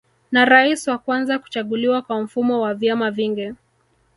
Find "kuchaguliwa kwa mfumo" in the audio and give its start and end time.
1.39-2.61